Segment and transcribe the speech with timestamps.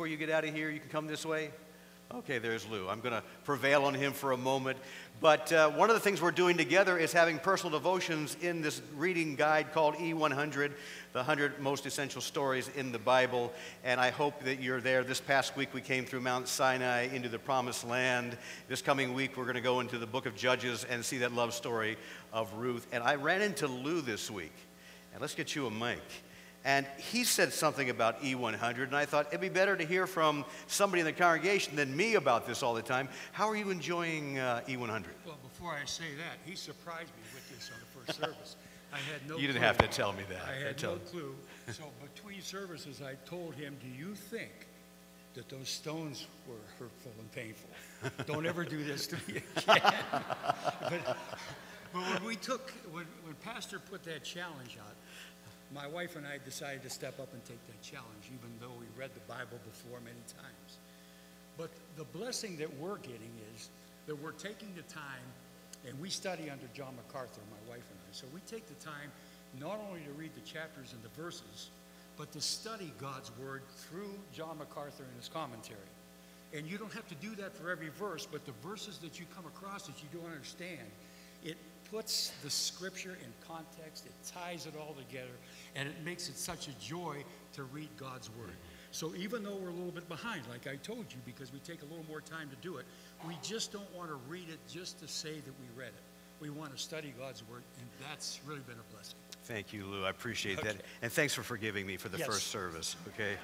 [0.00, 0.70] before you get out of here?
[0.70, 1.50] You can come this way.
[2.14, 2.88] Okay, there's Lou.
[2.88, 4.78] I'm going to prevail on him for a moment.
[5.20, 8.80] But uh, one of the things we're doing together is having personal devotions in this
[8.96, 10.72] reading guide called E100,
[11.12, 13.52] the 100 most essential stories in the Bible.
[13.84, 15.04] And I hope that you're there.
[15.04, 18.38] This past week we came through Mount Sinai into the Promised Land.
[18.68, 21.34] This coming week we're going to go into the book of Judges and see that
[21.34, 21.98] love story
[22.32, 22.86] of Ruth.
[22.90, 24.54] And I ran into Lou this week.
[25.12, 26.00] And let's get you a mic.
[26.64, 30.44] And he said something about E100, and I thought it'd be better to hear from
[30.66, 33.08] somebody in the congregation than me about this all the time.
[33.32, 35.04] How are you enjoying uh, E100?
[35.24, 38.56] Well, before I say that, he surprised me with this on the first service.
[38.92, 39.66] I had no You didn't clue.
[39.68, 40.42] have to tell me that.
[40.46, 41.34] I had no clue.
[41.72, 44.50] So between services, I told him, do you think
[45.34, 47.70] that those stones were hurtful and painful?
[48.26, 49.80] Don't ever do this to me again.
[50.82, 51.16] But,
[51.92, 54.94] but when we took, when, when Pastor put that challenge out,
[55.74, 58.86] my wife and I decided to step up and take that challenge, even though we
[58.98, 60.78] read the Bible before many times.
[61.56, 63.70] But the blessing that we're getting is
[64.06, 65.26] that we're taking the time,
[65.86, 68.12] and we study under John MacArthur, my wife and I.
[68.12, 69.10] So we take the time
[69.60, 71.70] not only to read the chapters and the verses,
[72.16, 75.78] but to study God's Word through John MacArthur and his commentary.
[76.52, 79.26] And you don't have to do that for every verse, but the verses that you
[79.34, 80.86] come across that you don't understand,
[81.44, 81.56] it
[81.90, 85.32] puts the scripture in context, it ties it all together,
[85.74, 88.54] and it makes it such a joy to read God's Word.
[88.92, 91.82] So even though we're a little bit behind, like I told you, because we take
[91.82, 92.86] a little more time to do it,
[93.26, 96.02] we just don't want to read it just to say that we read it.
[96.40, 99.16] We want to study God's Word, and that's really been a blessing.
[99.44, 100.04] Thank you, Lou.
[100.04, 100.76] I appreciate that.
[101.02, 102.26] And thanks for forgiving me for the Yes.
[102.26, 103.36] first service, okay?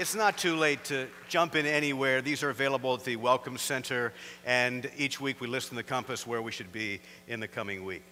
[0.00, 2.22] It's not too late to jump in anywhere.
[2.22, 4.12] These are available at the Welcome Center,
[4.46, 7.84] and each week we list in the compass where we should be in the coming
[7.84, 8.04] week.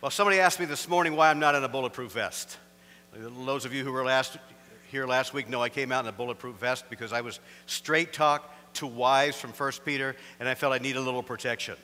[0.00, 2.56] Well, somebody asked me this morning why I'm not in a bulletproof vest.
[3.14, 4.38] Those of you who were last,
[4.90, 8.14] here last week know I came out in a bulletproof vest because I was straight
[8.14, 11.76] talk to wives from 1 Peter, and I felt I needed a little protection.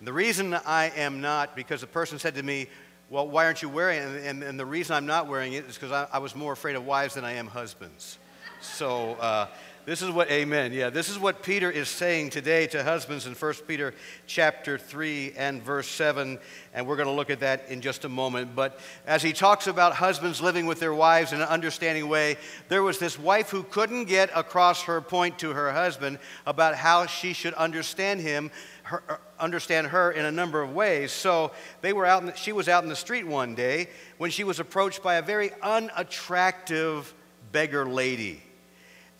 [0.00, 2.66] And the reason I am not, because a person said to me,
[3.10, 4.06] Well, why aren't you wearing it?
[4.06, 6.52] And, and, and the reason I'm not wearing it is because I, I was more
[6.52, 8.18] afraid of wives than I am husbands.
[8.62, 9.48] So uh,
[9.84, 10.72] this is what, amen.
[10.72, 13.92] Yeah, this is what Peter is saying today to husbands in 1 Peter
[14.28, 16.38] chapter 3 and verse 7.
[16.72, 18.54] And we're going to look at that in just a moment.
[18.54, 22.36] But as he talks about husbands living with their wives in an understanding way,
[22.68, 27.06] there was this wife who couldn't get across her point to her husband about how
[27.06, 28.52] she should understand him
[28.84, 31.10] her, uh, understand her in a number of ways.
[31.10, 31.50] So
[31.80, 32.24] they were out.
[32.24, 35.22] The, she was out in the street one day when she was approached by a
[35.22, 37.12] very unattractive
[37.50, 38.42] beggar lady.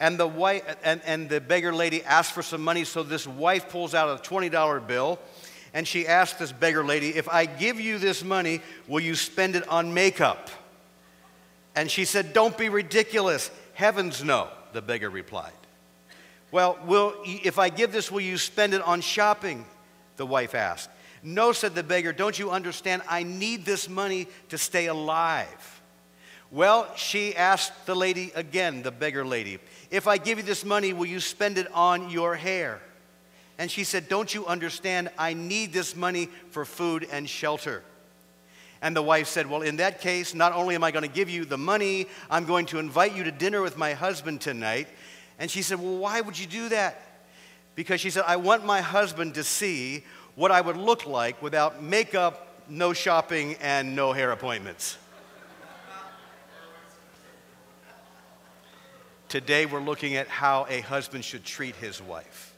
[0.02, 3.68] And the, wife, and, and the beggar lady asked for some money, so this wife
[3.68, 5.20] pulls out a $20 bill
[5.72, 9.54] and she asked this beggar lady, If I give you this money, will you spend
[9.54, 10.50] it on makeup?
[11.76, 13.48] And she said, Don't be ridiculous.
[13.74, 15.52] Heavens no, the beggar replied.
[16.50, 19.64] Well, will, if I give this, will you spend it on shopping?
[20.16, 20.90] The wife asked.
[21.22, 23.02] No, said the beggar, don't you understand?
[23.08, 25.80] I need this money to stay alive.
[26.52, 29.58] Well, she asked the lady again, the beggar lady,
[29.92, 32.80] if I give you this money, will you spend it on your hair?
[33.58, 35.10] And she said, Don't you understand?
[35.18, 37.82] I need this money for food and shelter.
[38.80, 41.28] And the wife said, Well, in that case, not only am I going to give
[41.28, 44.88] you the money, I'm going to invite you to dinner with my husband tonight.
[45.38, 47.00] And she said, Well, why would you do that?
[47.74, 50.04] Because she said, I want my husband to see
[50.36, 54.96] what I would look like without makeup, no shopping, and no hair appointments.
[59.32, 62.54] Today, we're looking at how a husband should treat his wife.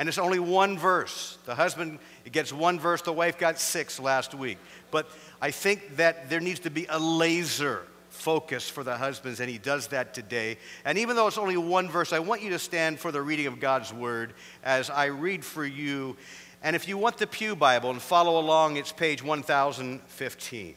[0.00, 1.38] And it's only one verse.
[1.44, 2.00] The husband
[2.32, 4.58] gets one verse, the wife got six last week.
[4.90, 5.08] But
[5.40, 9.58] I think that there needs to be a laser focus for the husbands, and he
[9.58, 10.58] does that today.
[10.84, 13.46] And even though it's only one verse, I want you to stand for the reading
[13.46, 14.34] of God's word
[14.64, 16.16] as I read for you.
[16.64, 20.74] And if you want the Pew Bible and follow along, it's page 1015.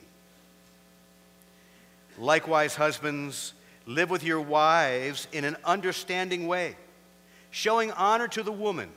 [2.19, 3.53] Likewise, husbands,
[3.85, 6.75] live with your wives in an understanding way,
[7.49, 8.89] showing honor to the woman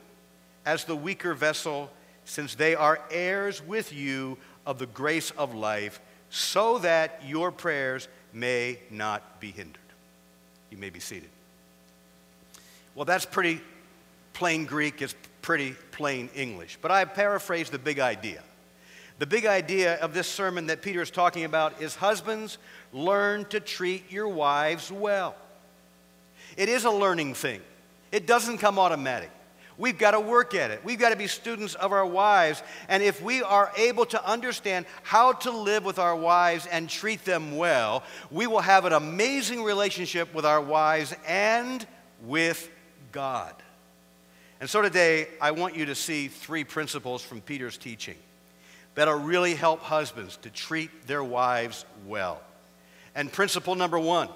[0.65, 1.91] as the weaker vessel,
[2.25, 5.99] since they are heirs with you of the grace of life,
[6.29, 9.79] so that your prayers may not be hindered.
[10.69, 11.29] You may be seated.
[12.95, 13.61] Well, that's pretty
[14.33, 18.41] plain Greek, it's pretty plain English, but I paraphrase the big idea.
[19.17, 22.57] The big idea of this sermon that Peter is talking about is husbands,
[22.91, 25.35] learn to treat your wives well.
[26.57, 27.61] It is a learning thing,
[28.11, 29.31] it doesn't come automatic.
[29.77, 30.85] We've got to work at it.
[30.85, 32.63] We've got to be students of our wives.
[32.87, 37.25] And if we are able to understand how to live with our wives and treat
[37.25, 41.85] them well, we will have an amazing relationship with our wives and
[42.23, 42.69] with
[43.11, 43.53] God.
[44.61, 48.15] And so today, I want you to see three principles from Peter's teaching
[48.95, 52.41] that'll really help husbands to treat their wives well.
[53.13, 54.29] And principle number one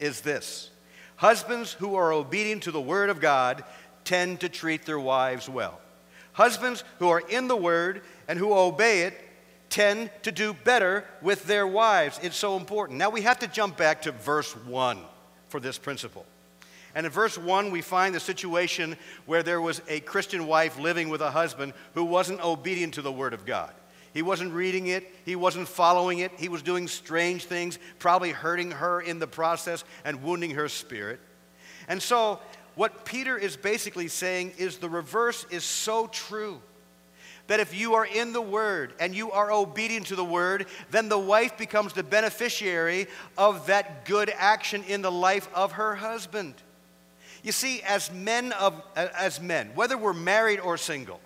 [0.00, 0.70] is this
[1.16, 3.62] Husbands who are obedient to the Word of God
[4.04, 5.78] tend to treat their wives well.
[6.32, 9.14] Husbands who are in the Word and who obey it
[9.70, 12.18] tend to do better with their wives.
[12.22, 12.98] It's so important.
[12.98, 14.98] Now we have to jump back to verse 1
[15.48, 16.26] for this principle.
[16.94, 21.08] And in verse 1, we find the situation where there was a Christian wife living
[21.08, 23.72] with a husband who wasn't obedient to the Word of God.
[24.14, 28.72] He wasn't reading it, he wasn't following it, he was doing strange things, probably hurting
[28.72, 31.18] her in the process and wounding her spirit.
[31.88, 32.40] And so
[32.74, 36.60] what Peter is basically saying is the reverse is so true.
[37.48, 41.08] That if you are in the Word and you are obedient to the Word, then
[41.08, 46.54] the wife becomes the beneficiary of that good action in the life of her husband.
[47.42, 51.20] You see, as men of as men, whether we're married or single,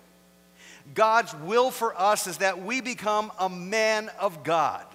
[0.93, 4.85] God's will for us is that we become a man of God.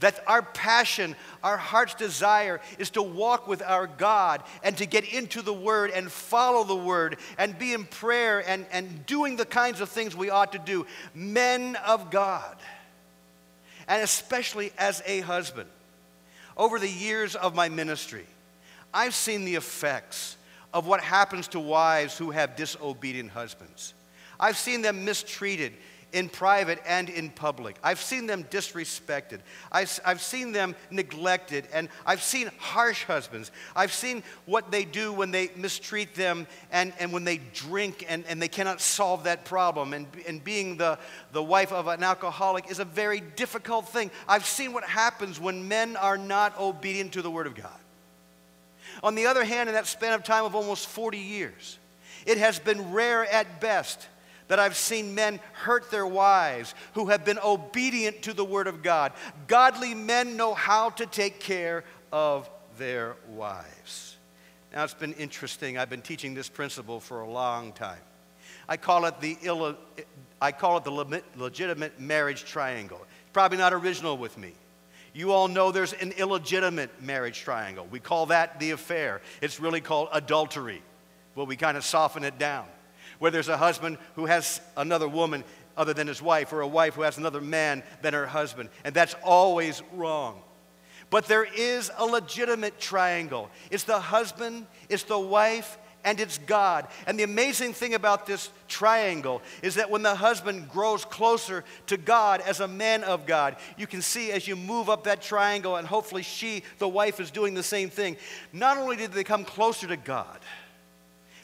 [0.00, 1.14] That our passion,
[1.44, 5.92] our heart's desire is to walk with our God and to get into the Word
[5.92, 10.16] and follow the Word and be in prayer and, and doing the kinds of things
[10.16, 10.86] we ought to do.
[11.14, 12.56] Men of God.
[13.86, 15.68] And especially as a husband.
[16.56, 18.26] Over the years of my ministry,
[18.92, 20.36] I've seen the effects
[20.74, 23.94] of what happens to wives who have disobedient husbands.
[24.38, 25.72] I've seen them mistreated
[26.12, 27.76] in private and in public.
[27.82, 29.40] I've seen them disrespected.
[29.70, 31.66] I've, I've seen them neglected.
[31.72, 33.50] And I've seen harsh husbands.
[33.74, 38.24] I've seen what they do when they mistreat them and, and when they drink and,
[38.28, 39.94] and they cannot solve that problem.
[39.94, 40.98] And, and being the,
[41.32, 44.10] the wife of an alcoholic is a very difficult thing.
[44.28, 47.70] I've seen what happens when men are not obedient to the Word of God.
[49.02, 51.78] On the other hand, in that span of time of almost 40 years,
[52.26, 54.06] it has been rare at best
[54.52, 58.82] that I've seen men hurt their wives who have been obedient to the Word of
[58.82, 59.12] God.
[59.46, 64.18] Godly men know how to take care of their wives.
[64.70, 65.78] Now, it's been interesting.
[65.78, 68.02] I've been teaching this principle for a long time.
[68.68, 69.74] I call it the, Ill,
[70.38, 73.00] I call it the legitimate marriage triangle.
[73.00, 74.52] It's probably not original with me.
[75.14, 77.86] You all know there's an illegitimate marriage triangle.
[77.90, 79.22] We call that the affair.
[79.40, 80.82] It's really called adultery.
[81.36, 82.66] Well, we kind of soften it down
[83.22, 85.44] where there's a husband who has another woman
[85.76, 88.68] other than his wife, or a wife who has another man than her husband.
[88.84, 90.42] And that's always wrong.
[91.08, 96.88] But there is a legitimate triangle it's the husband, it's the wife, and it's God.
[97.06, 101.96] And the amazing thing about this triangle is that when the husband grows closer to
[101.96, 105.76] God as a man of God, you can see as you move up that triangle,
[105.76, 108.16] and hopefully she, the wife, is doing the same thing.
[108.52, 110.40] Not only did they come closer to God,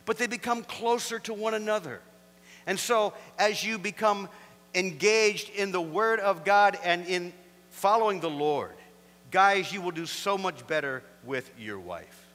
[0.08, 2.00] but they become closer to one another.
[2.66, 4.30] And so, as you become
[4.74, 7.30] engaged in the Word of God and in
[7.68, 8.72] following the Lord,
[9.30, 12.26] guys, you will do so much better with your wife.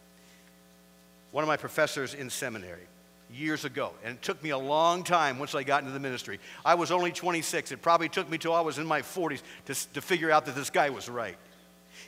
[1.32, 2.86] One of my professors in seminary,
[3.34, 6.40] years ago, and it took me a long time once I got into the ministry.
[6.64, 7.72] I was only 26.
[7.72, 10.54] It probably took me till I was in my 40s to, to figure out that
[10.54, 11.38] this guy was right.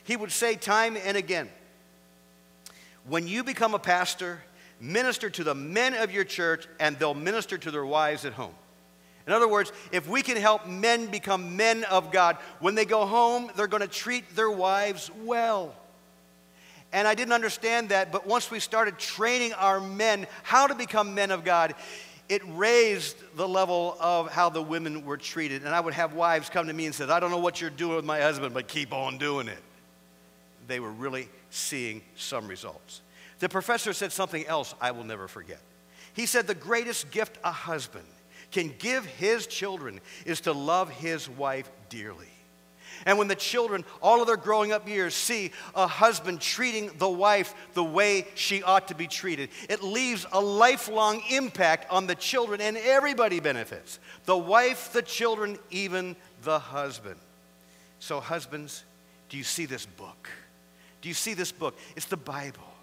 [0.04, 1.48] He would say time and again,
[3.08, 4.38] when you become a pastor,
[4.80, 8.54] minister to the men of your church, and they'll minister to their wives at home.
[9.26, 13.06] In other words, if we can help men become men of God, when they go
[13.06, 15.74] home, they're going to treat their wives well.
[16.92, 21.14] And I didn't understand that, but once we started training our men how to become
[21.14, 21.74] men of God,
[22.28, 25.64] it raised the level of how the women were treated.
[25.64, 27.70] And I would have wives come to me and say, I don't know what you're
[27.70, 29.58] doing with my husband, but keep on doing it.
[30.68, 33.00] They were really seeing some results.
[33.38, 35.60] The professor said something else I will never forget.
[36.14, 38.06] He said, The greatest gift a husband
[38.50, 42.28] can give his children is to love his wife dearly.
[43.04, 47.08] And when the children, all of their growing up years, see a husband treating the
[47.08, 52.14] wife the way she ought to be treated, it leaves a lifelong impact on the
[52.14, 57.20] children, and everybody benefits the wife, the children, even the husband.
[57.98, 58.84] So, husbands,
[59.28, 60.30] do you see this book?
[61.02, 61.76] Do you see this book?
[61.96, 62.75] It's the Bible.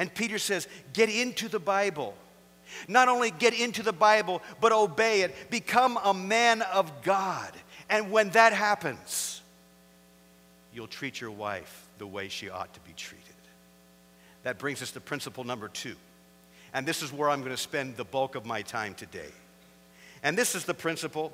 [0.00, 2.14] And Peter says, get into the Bible.
[2.88, 5.50] Not only get into the Bible, but obey it.
[5.50, 7.52] Become a man of God.
[7.90, 9.42] And when that happens,
[10.72, 13.26] you'll treat your wife the way she ought to be treated.
[14.42, 15.96] That brings us to principle number two.
[16.72, 19.28] And this is where I'm going to spend the bulk of my time today.
[20.22, 21.30] And this is the principle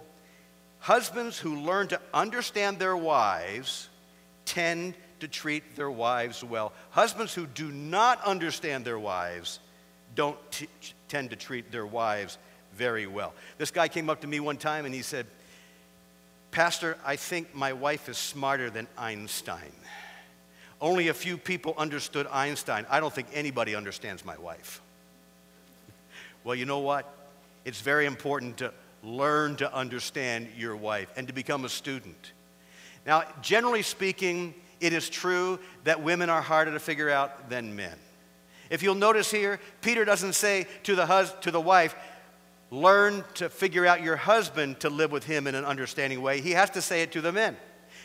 [0.80, 3.88] husbands who learn to understand their wives
[4.44, 6.72] tend to treat their wives well.
[6.90, 9.60] Husbands who do not understand their wives
[10.14, 10.68] don't t-
[11.08, 12.38] tend to treat their wives
[12.74, 13.32] very well.
[13.58, 15.26] This guy came up to me one time and he said,
[16.50, 19.72] Pastor, I think my wife is smarter than Einstein.
[20.80, 22.86] Only a few people understood Einstein.
[22.90, 24.80] I don't think anybody understands my wife.
[26.44, 27.12] Well, you know what?
[27.64, 32.32] It's very important to learn to understand your wife and to become a student.
[33.06, 37.96] Now, generally speaking, it is true that women are harder to figure out than men.
[38.70, 41.94] If you'll notice here, Peter doesn't say to the, hus- to the wife,
[42.70, 46.40] learn to figure out your husband to live with him in an understanding way.
[46.40, 47.56] He has to say it to the men.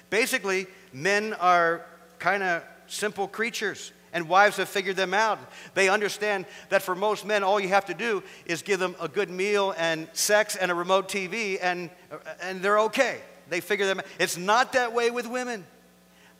[0.09, 1.85] Basically, men are
[2.19, 5.39] kind of simple creatures, and wives have figured them out.
[5.73, 9.07] They understand that for most men, all you have to do is give them a
[9.07, 13.21] good meal and sex and a remote TV, and, uh, and they're okay.
[13.49, 14.05] They figure them out.
[14.19, 15.65] It's not that way with women.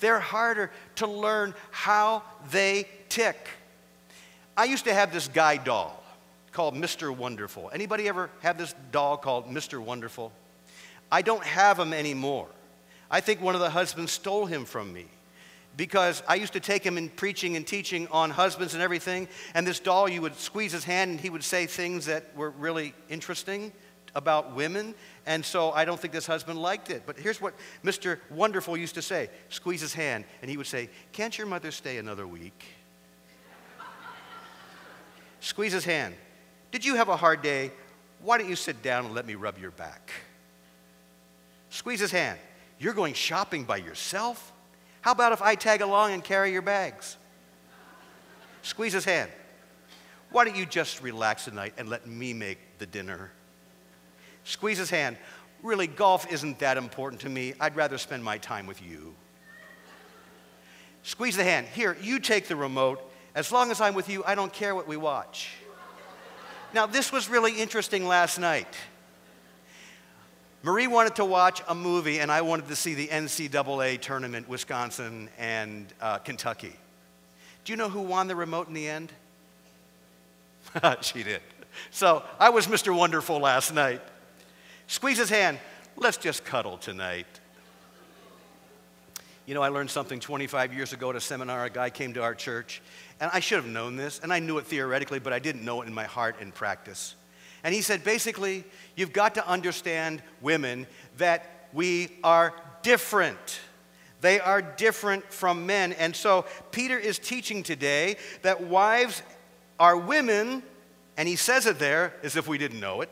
[0.02, 3.48] They're harder to learn how they tick.
[4.58, 6.04] I used to have this guy doll
[6.52, 7.16] called Mr.
[7.16, 7.72] Wonderful.
[7.74, 9.80] Anybody ever have this doll called Mr.
[9.80, 10.34] Wonderful?
[11.10, 12.48] I don't have him anymore.
[13.10, 15.06] I think one of the husbands stole him from me
[15.78, 19.28] because I used to take him in preaching and teaching on husbands and everything.
[19.54, 22.50] And this doll, you would squeeze his hand and he would say things that were
[22.50, 23.72] really interesting
[24.16, 24.96] about women.
[25.26, 27.04] And so I don't think this husband liked it.
[27.06, 27.54] But here's what
[27.84, 28.20] Mr.
[28.30, 31.98] Wonderful used to say squeeze his hand, and he would say, Can't your mother stay
[31.98, 32.64] another week?
[35.40, 36.16] squeeze his hand.
[36.72, 37.72] Did you have a hard day?
[38.22, 40.12] Why don't you sit down and let me rub your back?
[41.70, 42.38] Squeeze his hand.
[42.80, 44.52] You're going shopping by yourself?
[45.02, 47.18] How about if I tag along and carry your bags?
[48.62, 49.32] Squeeze his hand.
[50.32, 53.32] Why don't you just relax tonight and let me make the dinner?
[54.44, 55.18] Squeeze his hand.
[55.64, 57.54] Really, golf isn't that important to me.
[57.60, 59.14] I'd rather spend my time with you.
[61.04, 61.68] Squeeze the hand.
[61.68, 63.02] Here, you take the remote.
[63.34, 65.50] As long as I'm with you, I don't care what we watch.
[66.74, 68.76] Now, this was really interesting last night.
[70.64, 75.30] Marie wanted to watch a movie, and I wanted to see the NCAA tournament, Wisconsin
[75.40, 76.76] and uh, Kentucky.
[77.66, 79.12] Do you know who won the remote in the end?
[81.02, 81.42] she did.
[81.90, 82.96] So I was Mr.
[82.96, 84.02] Wonderful last night.
[84.88, 85.60] Squeeze his hand.
[85.96, 87.28] Let's just cuddle tonight.
[89.46, 91.66] You know, I learned something 25 years ago at a seminar.
[91.66, 92.82] A guy came to our church,
[93.20, 95.82] and I should have known this, and I knew it theoretically, but I didn't know
[95.82, 97.16] it in my heart and practice.
[97.64, 98.64] And he said, basically,
[98.96, 103.60] you've got to understand, women, that we are different.
[104.22, 105.94] They are different from men.
[105.94, 109.22] And so Peter is teaching today that wives
[109.80, 110.64] are women,
[111.18, 113.10] and he says it there as if we didn't know it.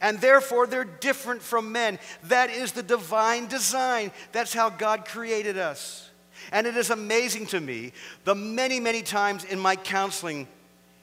[0.00, 1.98] And therefore, they're different from men.
[2.24, 4.12] That is the divine design.
[4.32, 6.10] That's how God created us.
[6.52, 7.92] And it is amazing to me
[8.24, 10.46] the many, many times in my counseling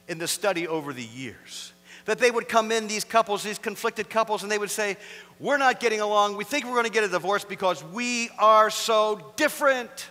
[0.08, 1.72] in the study over the years
[2.06, 4.96] that they would come in, these couples, these conflicted couples, and they would say,
[5.38, 6.36] We're not getting along.
[6.36, 10.08] We think we're going to get a divorce because we are so different.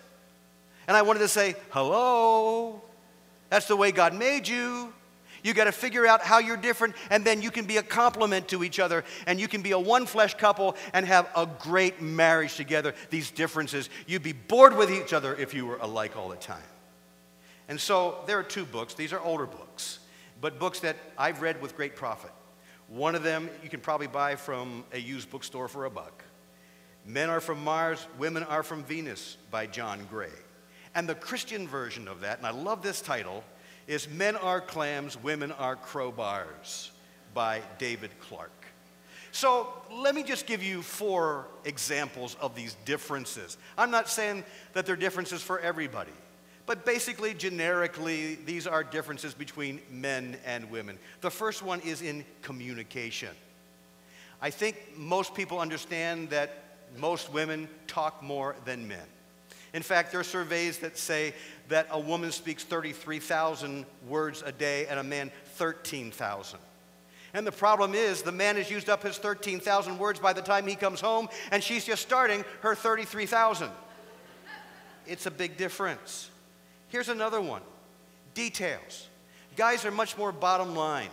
[0.88, 2.82] And I wanted to say, Hello,
[3.50, 4.94] that's the way God made you.
[5.46, 8.48] You got to figure out how you're different, and then you can be a complement
[8.50, 12.02] to each other, and you can be a one flesh couple and have a great
[12.02, 12.94] marriage together.
[13.10, 16.58] These differences, you'd be bored with each other if you were alike all the time.
[17.68, 20.00] And so there are two books, these are older books
[20.42, 22.32] but books that I've read with great profit.
[22.88, 26.24] One of them you can probably buy from a used bookstore for a buck.
[27.06, 30.30] Men Are from Mars, Women Are from Venus by John Gray.
[30.94, 33.44] And the Christian version of that, and I love this title,
[33.88, 36.90] is Men Are Clams, Women Are Crowbars
[37.34, 38.52] by David Clark.
[39.32, 43.58] So let me just give you four examples of these differences.
[43.78, 46.14] I'm not saying that they're differences for everybody.
[46.66, 50.98] But basically, generically, these are differences between men and women.
[51.22, 53.30] The first one is in communication.
[54.42, 56.64] I think most people understand that
[56.98, 59.06] most women talk more than men.
[59.74, 61.34] In fact, there are surveys that say
[61.68, 66.60] that a woman speaks 33,000 words a day and a man 13,000.
[67.34, 70.66] And the problem is, the man has used up his 13,000 words by the time
[70.66, 73.70] he comes home, and she's just starting her 33,000.
[75.06, 76.30] It's a big difference.
[76.88, 77.62] Here's another one
[78.34, 79.10] details.
[79.58, 81.10] Guys are much more bottom line,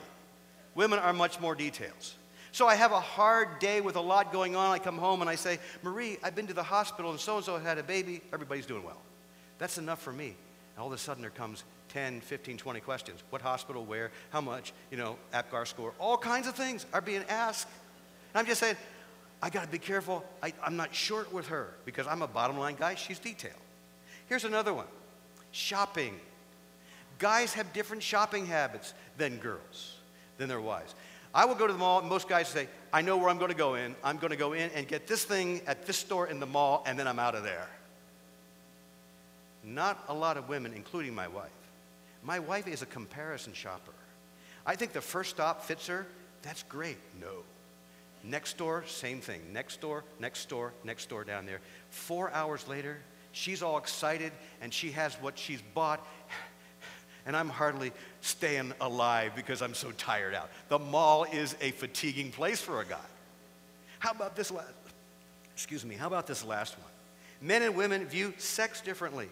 [0.75, 2.15] women are much more details.
[2.53, 4.71] So I have a hard day with a lot going on.
[4.71, 7.45] I come home and I say, Marie, I've been to the hospital and so and
[7.45, 8.21] so had a baby.
[8.33, 9.01] Everybody's doing well.
[9.59, 10.27] That's enough for me.
[10.75, 13.23] And all of a sudden there comes 10, 15, 20 questions.
[13.31, 17.25] What hospital, where, how much, you know, APGAR score, all kinds of things are being
[17.29, 17.69] asked.
[18.35, 18.77] And I'm just saying,
[19.43, 20.23] I got to be careful.
[20.43, 22.95] I, I'm not short with her because I'm a bottom line guy.
[22.95, 23.55] She's detailed.
[24.27, 24.87] Here's another one
[25.53, 26.19] shopping.
[27.19, 29.97] Guys have different shopping habits than girls,
[30.39, 30.95] than their wives.
[31.35, 33.51] I will go to the mall, and most guys say, I know where I'm going
[33.51, 33.95] to go in.
[34.05, 36.83] I'm going to go in and get this thing at this store in the mall,
[36.87, 37.69] and then I'm out of there.
[39.65, 41.51] Not a lot of women, including my wife.
[42.23, 43.93] My wife is a comparison shopper.
[44.67, 46.07] I think the first stop fits her.
[46.43, 46.99] That's great.
[47.21, 47.45] No.
[48.25, 49.41] Next door, same thing.
[49.53, 51.61] Next door, next door, next door down there.
[51.91, 52.99] Four hours later,
[53.33, 56.07] she's all excited and she has what she's bought.
[57.27, 60.51] And I'm hardly staying alive because I'm so tired out.
[60.69, 62.97] The mall is a fatiguing place for a guy.
[64.01, 64.73] How about this last?
[65.55, 65.95] Excuse me.
[65.95, 66.91] How about this last one?
[67.41, 69.29] Men and women view sex differently.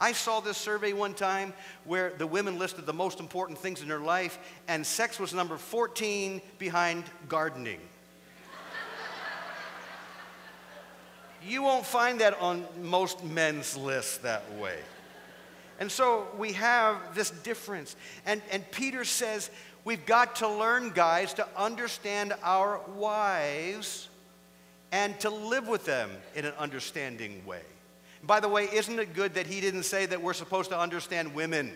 [0.00, 1.52] I saw this survey one time
[1.84, 4.38] where the women listed the most important things in their life,
[4.68, 7.80] and sex was number 14 behind gardening.
[11.46, 14.78] you won't find that on most men's lists that way.
[15.78, 17.96] And so we have this difference.
[18.26, 19.50] And, and Peter says
[19.84, 24.08] we've got to learn, guys, to understand our wives
[24.92, 27.62] and to live with them in an understanding way.
[28.22, 31.34] By the way, isn't it good that he didn't say that we're supposed to understand
[31.34, 31.72] women?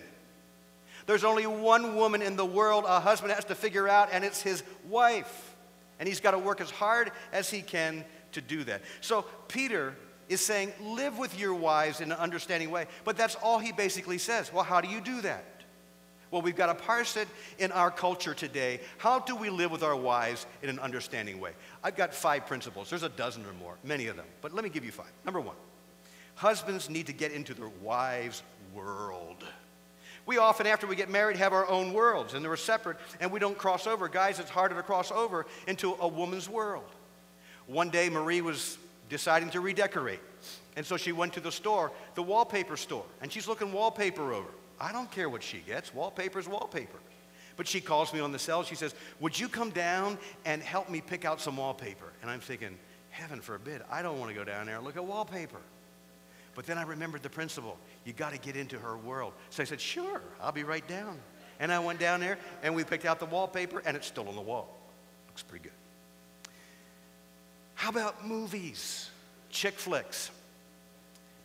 [1.06, 4.40] There's only one woman in the world a husband has to figure out, and it's
[4.40, 5.56] his wife.
[5.98, 8.82] And he's got to work as hard as he can to do that.
[9.00, 9.96] So Peter
[10.28, 12.86] is saying, live with your wives in an understanding way.
[13.04, 14.52] But that's all he basically says.
[14.52, 15.44] Well, how do you do that?
[16.30, 17.26] Well, we've got to parse it
[17.58, 18.80] in our culture today.
[18.98, 21.52] How do we live with our wives in an understanding way?
[21.82, 22.90] I've got five principles.
[22.90, 24.26] There's a dozen or more, many of them.
[24.42, 25.10] But let me give you five.
[25.24, 25.56] Number one,
[26.34, 28.42] husbands need to get into their wives'
[28.74, 29.42] world.
[30.26, 33.40] We often, after we get married, have our own worlds, and they're separate, and we
[33.40, 34.08] don't cross over.
[34.08, 36.84] Guys, it's harder to cross over into a woman's world.
[37.66, 38.76] One day, Marie was
[39.08, 40.20] deciding to redecorate.
[40.76, 44.48] And so she went to the store, the wallpaper store, and she's looking wallpaper over.
[44.80, 46.98] I don't care what she gets, wallpaper's wallpaper.
[47.56, 48.62] But she calls me on the cell.
[48.62, 52.12] She says, Would you come down and help me pick out some wallpaper?
[52.22, 52.78] And I'm thinking,
[53.10, 55.60] Heaven forbid, I don't want to go down there and look at wallpaper.
[56.54, 59.32] But then I remembered the principle you got to get into her world.
[59.50, 61.18] So I said, Sure, I'll be right down.
[61.58, 64.36] And I went down there and we picked out the wallpaper, and it's still on
[64.36, 64.76] the wall.
[65.26, 65.72] Looks pretty good.
[67.78, 69.08] How about movies?
[69.50, 70.32] Chick flicks.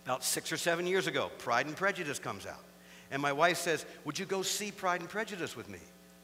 [0.03, 2.63] About six or seven years ago, Pride and Prejudice comes out.
[3.11, 5.77] And my wife says, Would you go see Pride and Prejudice with me?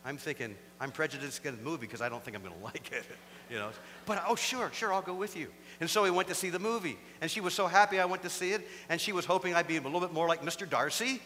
[0.04, 2.92] I'm thinking, I'm prejudiced against the movie because I don't think I'm going to like
[2.92, 3.06] it.
[3.52, 3.70] you know?
[4.08, 5.48] But, oh, sure, sure, I'll go with you.
[5.80, 6.98] And so we went to see the movie.
[7.22, 8.68] And she was so happy I went to see it.
[8.90, 10.68] And she was hoping I'd be a little bit more like Mr.
[10.68, 11.22] Darcy.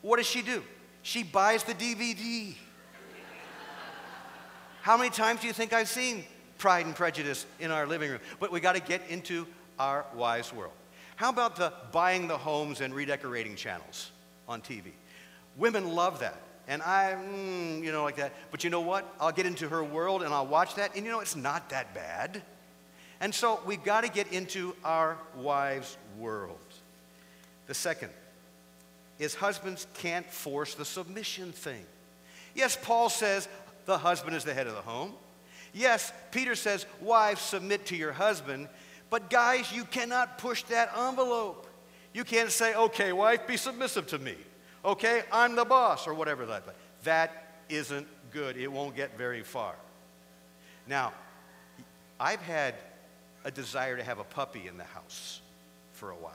[0.00, 0.62] What does she do?
[1.02, 2.54] She buys the DVD.
[4.80, 6.24] How many times do you think I've seen
[6.58, 8.20] Pride and Prejudice in our living room.
[8.40, 9.46] But we got to get into
[9.78, 10.72] our wise world.
[11.16, 14.10] How about the buying the homes and redecorating channels
[14.48, 14.92] on TV?
[15.56, 16.40] Women love that.
[16.68, 18.32] And I, mm, you know, like that.
[18.50, 19.12] But you know what?
[19.18, 20.94] I'll get into her world and I'll watch that.
[20.94, 22.42] And you know, it's not that bad.
[23.20, 26.58] And so we've got to get into our wives' world.
[27.66, 28.10] The second
[29.18, 31.84] is husbands can't force the submission thing.
[32.54, 33.48] Yes, Paul says
[33.86, 35.12] the husband is the head of the home.
[35.78, 38.68] Yes, Peter says, Wives, submit to your husband.
[39.10, 41.68] But guys, you cannot push that envelope.
[42.12, 44.34] You can't say, Okay, wife, be submissive to me.
[44.84, 46.66] Okay, I'm the boss, or whatever that.
[46.66, 48.56] But That isn't good.
[48.56, 49.76] It won't get very far.
[50.88, 51.12] Now,
[52.18, 52.74] I've had
[53.44, 55.40] a desire to have a puppy in the house
[55.92, 56.32] for a while.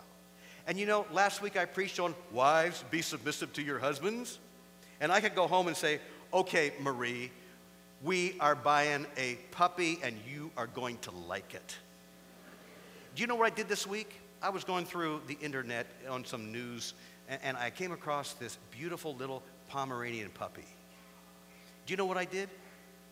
[0.67, 4.39] And you know, last week I preached on wives, be submissive to your husbands.
[5.01, 5.99] And I could go home and say,
[6.34, 7.29] okay, Marie,
[8.04, 11.78] we are buying a puppy and you are going to like it.
[13.16, 14.20] Do you know what I did this week?
[14.42, 16.94] I was going through the internet on some news
[17.30, 20.66] and, I came across this beautiful little Pomeranian puppy.
[21.86, 22.50] Do you know what I did?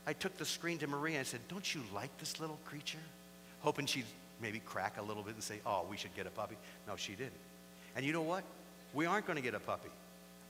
[0.05, 2.99] I took the screen to Maria and I said, Don't you like this little creature?
[3.61, 4.05] Hoping she'd
[4.41, 6.57] maybe crack a little bit and say, Oh, we should get a puppy.
[6.87, 7.31] No, she didn't.
[7.95, 8.43] And you know what?
[8.93, 9.89] We aren't going to get a puppy.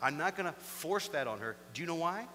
[0.02, 1.56] I'm not going to force that on her.
[1.74, 2.26] Do you know why?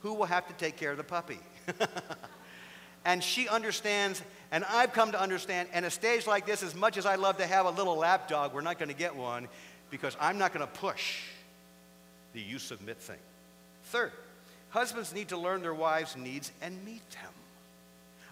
[0.00, 1.38] Who will have to take care of the puppy?
[3.04, 6.96] and she understands, and I've come to understand, and a stage like this, as much
[6.96, 9.48] as I love to have a little lap dog, we're not going to get one
[9.90, 11.22] because I'm not going to push
[12.32, 13.18] the you submit thing.
[13.84, 14.12] Third,
[14.70, 17.32] husbands need to learn their wives' needs and meet them.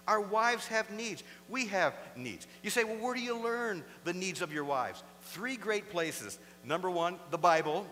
[0.07, 1.21] Our wives have needs.
[1.49, 2.47] We have needs.
[2.63, 5.03] You say, well, where do you learn the needs of your wives?
[5.23, 6.39] Three great places.
[6.63, 7.85] Number one, the Bible.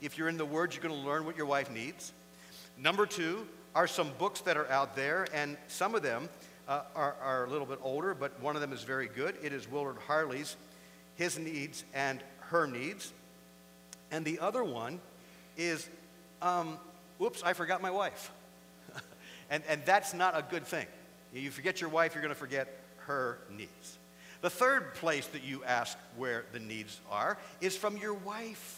[0.00, 2.12] If you're in the Word, you're going to learn what your wife needs.
[2.80, 6.28] Number two are some books that are out there, and some of them
[6.68, 9.36] uh, are, are a little bit older, but one of them is very good.
[9.42, 10.56] It is Willard Harley's
[11.16, 13.12] His Needs and Her Needs.
[14.10, 15.00] And the other one
[15.56, 15.88] is,
[16.40, 16.78] um,
[17.18, 18.30] whoops, I forgot my wife.
[19.50, 20.86] and, and that's not a good thing.
[21.34, 23.98] You forget your wife, you're going to forget her needs.
[24.40, 28.77] The third place that you ask where the needs are is from your wife.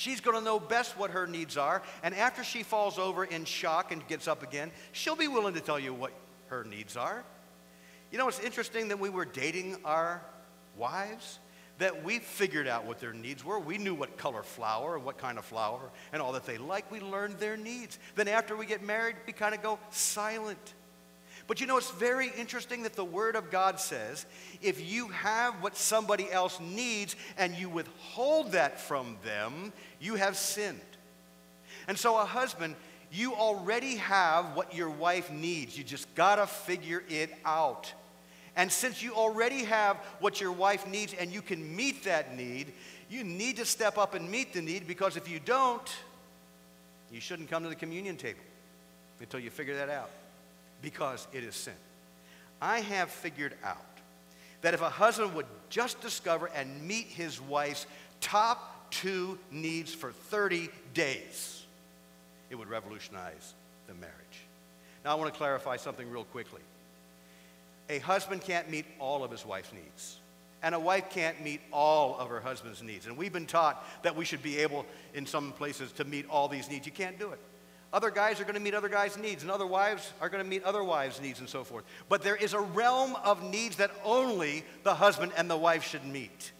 [0.00, 3.44] She's going to know best what her needs are, and after she falls over in
[3.44, 6.12] shock and gets up again, she'll be willing to tell you what
[6.46, 7.22] her needs are.
[8.10, 10.22] You know, it's interesting that we were dating our
[10.74, 11.38] wives,
[11.76, 13.58] that we figured out what their needs were.
[13.58, 16.90] We knew what color flower and what kind of flower and all that they like.
[16.90, 17.98] We learned their needs.
[18.14, 20.72] Then after we get married, we kind of go silent.
[21.50, 24.24] But you know, it's very interesting that the Word of God says
[24.62, 30.36] if you have what somebody else needs and you withhold that from them, you have
[30.36, 30.78] sinned.
[31.88, 32.76] And so, a husband,
[33.10, 35.76] you already have what your wife needs.
[35.76, 37.92] You just got to figure it out.
[38.54, 42.72] And since you already have what your wife needs and you can meet that need,
[43.10, 45.96] you need to step up and meet the need because if you don't,
[47.10, 48.38] you shouldn't come to the communion table
[49.18, 50.10] until you figure that out
[50.82, 51.74] because it is sin.
[52.60, 53.76] I have figured out
[54.62, 57.86] that if a husband would just discover and meet his wife's
[58.20, 61.64] top two needs for 30 days,
[62.50, 63.54] it would revolutionize
[63.86, 64.14] the marriage.
[65.04, 66.60] Now, I want to clarify something real quickly.
[67.88, 70.18] A husband can't meet all of his wife's needs,
[70.62, 73.06] and a wife can't meet all of her husband's needs.
[73.06, 76.48] And we've been taught that we should be able, in some places, to meet all
[76.48, 76.84] these needs.
[76.86, 77.40] You can't do it.
[77.92, 80.48] Other guys are going to meet other guys' needs, and other wives are going to
[80.48, 81.84] meet other wives' needs, and so forth.
[82.08, 86.04] But there is a realm of needs that only the husband and the wife should
[86.04, 86.52] meet,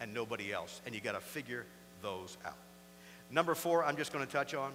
[0.00, 0.82] and nobody else.
[0.84, 1.64] And you got to figure
[2.02, 2.56] those out.
[3.30, 4.72] Number four, I'm just going to touch on.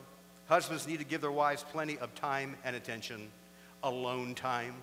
[0.47, 3.29] Husbands need to give their wives plenty of time and attention,
[3.83, 4.73] alone time.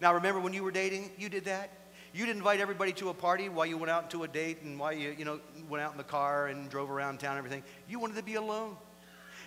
[0.00, 1.70] Now, remember when you were dating, you did that?
[2.14, 4.78] You didn't invite everybody to a party while you went out to a date and
[4.78, 7.62] while you, you know, went out in the car and drove around town and everything.
[7.88, 8.76] You wanted to be alone.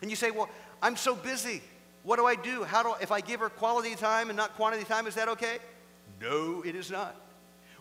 [0.01, 0.49] And you say, well,
[0.85, 1.63] I'm so busy.
[2.03, 2.63] What do I do?
[2.63, 5.57] How do if I give her quality time and not quantity time, is that okay?
[6.21, 7.15] No, it is not.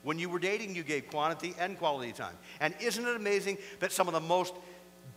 [0.04, 2.34] When you were dating, you gave quantity and quality time.
[2.60, 4.54] And isn't it amazing that some of the most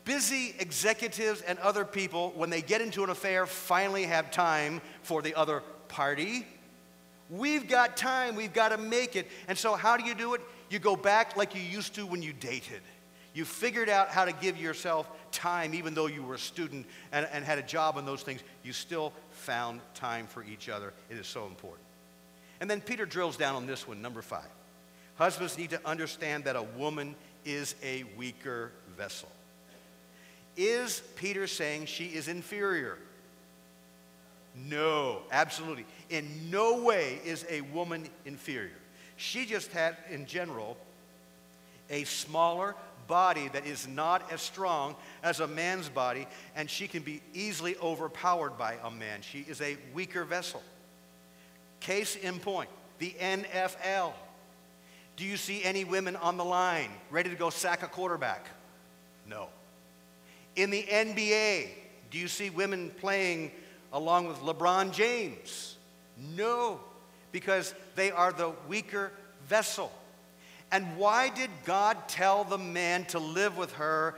[0.04, 5.22] busy executives and other people, when they get into an affair, finally have time for
[5.22, 6.46] the other party?
[7.30, 9.30] We've got time, we've got to make it.
[9.48, 10.42] And so, how do you do it?
[10.70, 12.82] You go back like you used to when you dated.
[13.38, 17.28] You figured out how to give yourself time, even though you were a student and,
[17.32, 18.42] and had a job and those things.
[18.64, 20.92] You still found time for each other.
[21.12, 21.84] It is so important.
[22.60, 24.50] And then Peter drills down on this one, number five.
[25.18, 27.14] Husbands need to understand that a woman
[27.46, 29.30] is a weaker vessel.
[30.56, 32.98] Is Peter saying she is inferior?
[34.68, 35.86] No, absolutely.
[36.10, 38.72] In no way is a woman inferior.
[39.16, 40.76] She just had, in general,
[41.92, 42.76] a smaller,
[43.08, 47.76] body that is not as strong as a man's body, and she can be easily
[47.78, 49.22] overpowered by a man.
[49.22, 50.62] She is a weaker vessel.
[51.80, 54.14] Case in point the NFL.
[55.16, 58.48] Do you see any women on the line ready to go sack a quarterback?
[59.28, 59.48] No.
[60.56, 61.70] In the NBA,
[62.12, 63.52] do you see women playing
[63.94, 65.78] along with LeBron James?
[66.36, 66.80] No,
[67.32, 69.12] because they are the weaker
[69.48, 69.92] vessel.
[70.72, 74.16] And why did God tell the man to live with her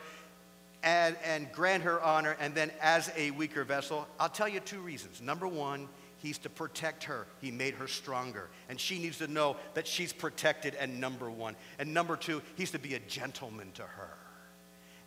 [0.81, 4.07] and, and grant her honor and then as a weaker vessel?
[4.19, 5.21] I'll tell you two reasons.
[5.21, 7.27] Number one, he's to protect her.
[7.39, 8.49] He made her stronger.
[8.67, 11.55] And she needs to know that she's protected and number one.
[11.77, 14.09] And number two, he's to be a gentleman to her.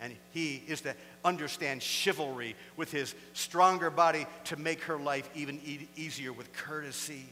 [0.00, 5.60] And he is to understand chivalry with his stronger body to make her life even
[5.64, 7.24] e- easier with courtesy.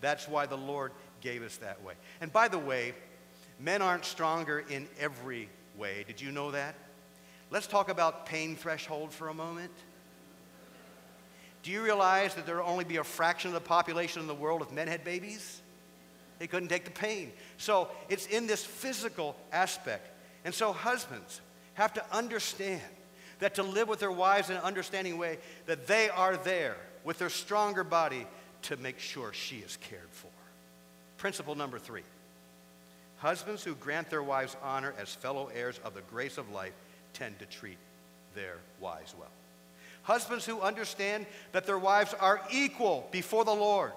[0.00, 1.94] That's why the Lord gave us that way.
[2.20, 2.94] And by the way,
[3.58, 6.04] Men aren't stronger in every way.
[6.06, 6.74] Did you know that?
[7.50, 9.72] Let's talk about pain threshold for a moment.
[11.62, 14.34] Do you realize that there will only be a fraction of the population in the
[14.34, 15.60] world if men had babies?
[16.38, 17.32] They couldn't take the pain.
[17.56, 20.08] So it's in this physical aspect.
[20.44, 21.40] And so husbands
[21.74, 22.82] have to understand
[23.38, 27.18] that to live with their wives in an understanding way, that they are there with
[27.18, 28.26] their stronger body
[28.62, 30.30] to make sure she is cared for.
[31.18, 32.02] Principle number three
[33.26, 36.74] Husbands who grant their wives honor as fellow heirs of the grace of life
[37.12, 37.78] tend to treat
[38.36, 39.32] their wives well.
[40.04, 43.90] Husbands who understand that their wives are equal before the Lord,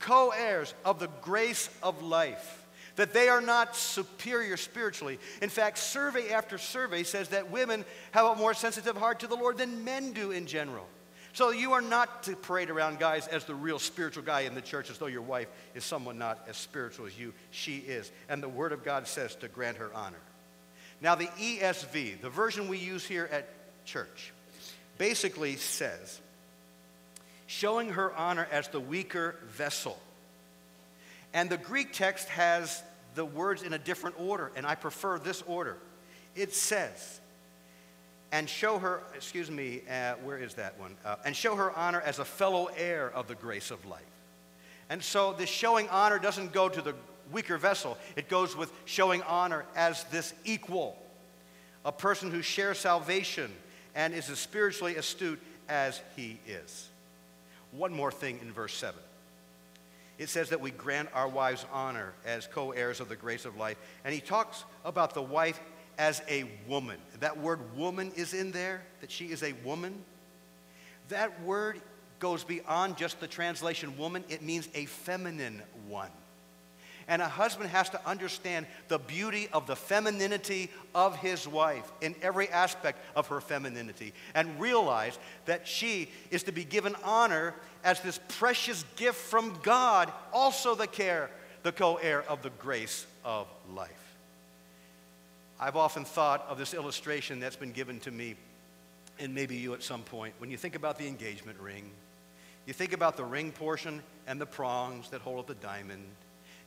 [0.00, 5.18] co heirs of the grace of life, that they are not superior spiritually.
[5.40, 9.34] In fact, survey after survey says that women have a more sensitive heart to the
[9.34, 10.86] Lord than men do in general.
[11.32, 14.60] So you are not to parade around guys as the real spiritual guy in the
[14.60, 17.32] church as though your wife is someone not as spiritual as you.
[17.50, 18.10] She is.
[18.28, 20.18] And the Word of God says to grant her honor.
[21.00, 23.48] Now, the ESV, the version we use here at
[23.84, 24.32] church,
[24.96, 26.20] basically says,
[27.46, 29.98] showing her honor as the weaker vessel.
[31.32, 32.82] And the Greek text has
[33.14, 35.76] the words in a different order, and I prefer this order.
[36.34, 37.20] It says,
[38.32, 40.96] and show her, excuse me, uh, where is that one?
[41.04, 44.02] Uh, and show her honor as a fellow heir of the grace of life.
[44.90, 46.94] And so this showing honor doesn't go to the
[47.32, 50.96] weaker vessel, it goes with showing honor as this equal,
[51.84, 53.50] a person who shares salvation
[53.94, 56.88] and is as spiritually astute as he is.
[57.72, 58.98] One more thing in verse 7.
[60.18, 63.56] It says that we grant our wives honor as co heirs of the grace of
[63.56, 63.76] life.
[64.04, 65.60] And he talks about the wife
[65.98, 66.96] as a woman.
[67.20, 69.94] That word woman is in there, that she is a woman.
[71.08, 71.80] That word
[72.20, 76.10] goes beyond just the translation woman, it means a feminine one.
[77.10, 82.14] And a husband has to understand the beauty of the femininity of his wife in
[82.20, 88.00] every aspect of her femininity and realize that she is to be given honor as
[88.02, 91.30] this precious gift from God, also the care,
[91.62, 94.17] the co heir of the grace of life.
[95.60, 98.36] I've often thought of this illustration that's been given to me,
[99.18, 100.34] and maybe you at some point.
[100.38, 101.90] When you think about the engagement ring,
[102.66, 106.04] you think about the ring portion and the prongs that hold up the diamond.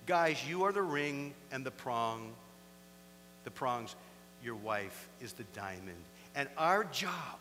[0.08, 2.34] Guys, you are the ring and the prong.
[3.44, 3.96] The prongs,
[4.44, 6.04] your wife is the diamond.
[6.36, 7.40] And our job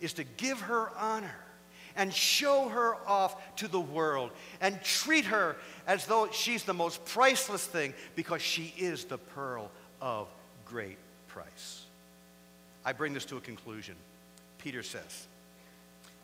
[0.00, 1.34] is to give her honor
[1.96, 4.30] and show her off to the world
[4.60, 5.56] and treat her
[5.86, 10.28] as though she's the most priceless thing because she is the pearl of
[10.72, 10.96] great
[11.28, 11.84] price.
[12.82, 13.94] I bring this to a conclusion.
[14.56, 15.26] Peter says,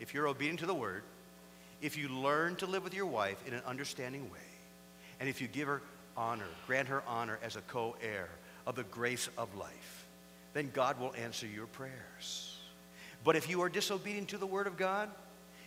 [0.00, 1.02] if you're obedient to the word,
[1.82, 4.48] if you learn to live with your wife in an understanding way,
[5.20, 5.82] and if you give her
[6.16, 8.28] honor, grant her honor as a co heir
[8.66, 10.06] of the grace of life,
[10.54, 12.56] then God will answer your prayers.
[13.24, 15.11] But if you are disobedient to the word of God,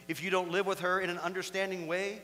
[0.08, 2.20] if you don't live with her in an understanding way,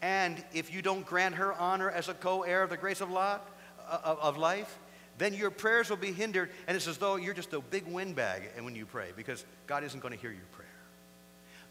[0.00, 3.10] and if you don't grant her honor as a co heir of the grace of,
[3.10, 3.48] lot,
[3.88, 4.78] uh, of, of life,
[5.18, 8.42] then your prayers will be hindered, and it's as though you're just a big windbag
[8.56, 10.68] and when you pray because God isn't going to hear your prayer.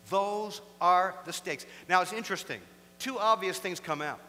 [0.10, 1.66] Those are the stakes.
[1.90, 2.60] Now, it's interesting.
[3.00, 4.20] Two obvious things come out.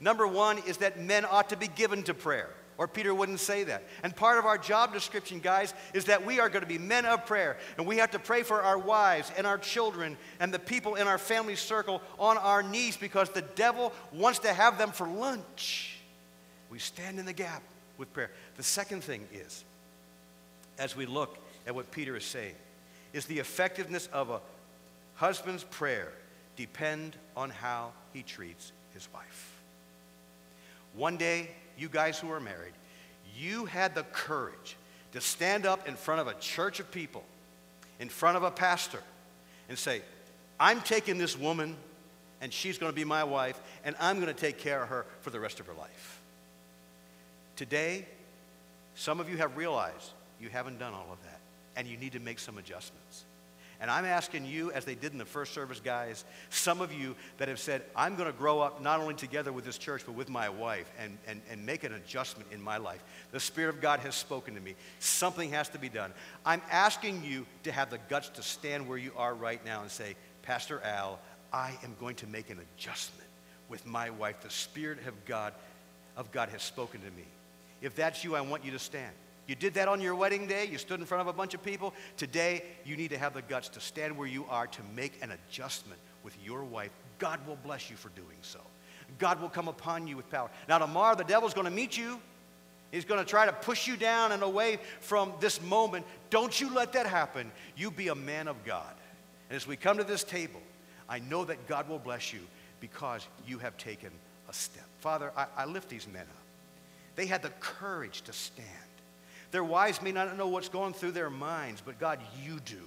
[0.00, 3.64] Number one is that men ought to be given to prayer, or Peter wouldn't say
[3.64, 3.84] that.
[4.02, 7.06] And part of our job description, guys, is that we are going to be men
[7.06, 10.58] of prayer, and we have to pray for our wives and our children and the
[10.58, 14.90] people in our family circle on our knees because the devil wants to have them
[14.90, 15.98] for lunch.
[16.70, 17.62] We stand in the gap
[17.98, 18.30] with prayer.
[18.56, 19.64] The second thing is,
[20.78, 22.54] as we look at what Peter is saying,
[23.12, 24.40] is the effectiveness of a
[25.14, 26.12] husband's prayer
[26.56, 29.52] depend on how he treats his wife.
[30.94, 32.72] One day, you guys who are married,
[33.36, 34.76] you had the courage
[35.12, 37.24] to stand up in front of a church of people,
[38.00, 39.00] in front of a pastor,
[39.68, 40.02] and say,
[40.58, 41.76] I'm taking this woman,
[42.40, 45.06] and she's going to be my wife, and I'm going to take care of her
[45.20, 46.20] for the rest of her life.
[47.56, 48.06] Today,
[48.94, 51.40] some of you have realized you haven't done all of that,
[51.76, 53.24] and you need to make some adjustments.
[53.80, 57.16] And I'm asking you, as they did in the first service, guys, some of you
[57.38, 60.14] that have said, I'm going to grow up not only together with this church, but
[60.14, 63.02] with my wife and, and, and make an adjustment in my life.
[63.32, 64.74] The Spirit of God has spoken to me.
[65.00, 66.12] Something has to be done.
[66.46, 69.90] I'm asking you to have the guts to stand where you are right now and
[69.90, 71.18] say, Pastor Al,
[71.52, 73.28] I am going to make an adjustment
[73.68, 74.40] with my wife.
[74.40, 75.52] The Spirit of God,
[76.16, 77.24] of God has spoken to me.
[77.84, 79.12] If that's you, I want you to stand.
[79.46, 80.64] You did that on your wedding day.
[80.64, 81.92] You stood in front of a bunch of people.
[82.16, 85.32] Today, you need to have the guts to stand where you are to make an
[85.32, 86.90] adjustment with your wife.
[87.18, 88.60] God will bless you for doing so.
[89.18, 90.50] God will come upon you with power.
[90.66, 92.18] Now, tomorrow, the devil's going to meet you.
[92.90, 96.06] He's going to try to push you down and away from this moment.
[96.30, 97.52] Don't you let that happen.
[97.76, 98.94] You be a man of God.
[99.50, 100.62] And as we come to this table,
[101.06, 102.40] I know that God will bless you
[102.80, 104.10] because you have taken
[104.48, 104.86] a step.
[105.00, 106.43] Father, I, I lift these men up.
[107.16, 108.68] They had the courage to stand.
[109.50, 112.80] Their wives may not know what's going through their minds, but God, you do.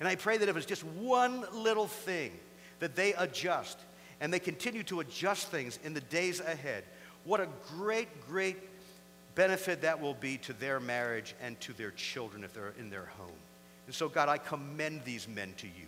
[0.00, 2.32] And I pray that if it's just one little thing
[2.80, 3.78] that they adjust
[4.20, 6.84] and they continue to adjust things in the days ahead,
[7.24, 8.56] what a great, great
[9.34, 13.06] benefit that will be to their marriage and to their children if they're in their
[13.18, 13.30] home.
[13.86, 15.86] And so, God, I commend these men to you.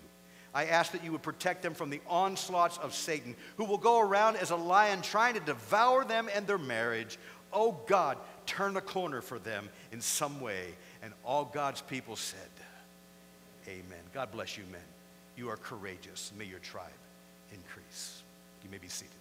[0.54, 4.00] I ask that you would protect them from the onslaughts of Satan, who will go
[4.00, 7.18] around as a lion trying to devour them and their marriage.
[7.52, 10.74] Oh God, turn a corner for them in some way.
[11.02, 12.38] And all God's people said,
[13.66, 14.00] Amen.
[14.14, 14.80] God bless you, men.
[15.36, 16.32] You are courageous.
[16.38, 16.86] May your tribe
[17.52, 18.22] increase.
[18.64, 19.17] You may be seated.